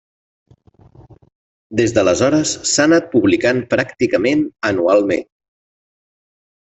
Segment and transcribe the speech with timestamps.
[1.81, 5.29] Des d'aleshores s'ha anat publicant pràcticament anualment.